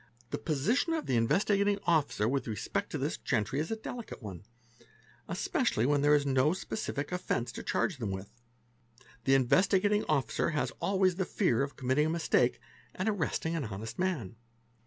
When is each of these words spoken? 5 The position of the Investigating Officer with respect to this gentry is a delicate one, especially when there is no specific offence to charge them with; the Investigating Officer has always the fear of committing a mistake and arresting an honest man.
5 0.21 0.31
The 0.31 0.37
position 0.39 0.93
of 0.93 1.05
the 1.05 1.15
Investigating 1.15 1.77
Officer 1.83 2.27
with 2.27 2.47
respect 2.47 2.89
to 2.89 2.97
this 2.97 3.17
gentry 3.19 3.59
is 3.59 3.69
a 3.69 3.75
delicate 3.75 4.19
one, 4.19 4.41
especially 5.27 5.85
when 5.85 6.01
there 6.01 6.15
is 6.15 6.25
no 6.25 6.53
specific 6.53 7.11
offence 7.11 7.51
to 7.51 7.61
charge 7.61 7.97
them 7.99 8.09
with; 8.09 8.31
the 9.25 9.35
Investigating 9.35 10.03
Officer 10.05 10.49
has 10.57 10.71
always 10.81 11.17
the 11.17 11.25
fear 11.25 11.61
of 11.61 11.75
committing 11.75 12.07
a 12.07 12.09
mistake 12.09 12.59
and 12.95 13.07
arresting 13.07 13.55
an 13.55 13.65
honest 13.65 13.99
man. 13.99 14.37